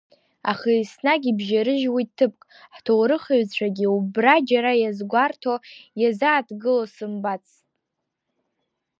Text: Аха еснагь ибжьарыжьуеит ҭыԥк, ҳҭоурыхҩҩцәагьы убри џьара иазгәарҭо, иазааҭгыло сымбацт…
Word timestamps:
Аха 0.51 0.69
еснагь 0.79 1.27
ибжьарыжьуеит 1.31 2.09
ҭыԥк, 2.17 2.41
ҳҭоурыхҩҩцәагьы 2.75 3.87
убри 3.97 4.37
џьара 4.49 4.71
иазгәарҭо, 4.77 5.53
иазааҭгыло 6.01 6.85
сымбацт… 6.93 7.55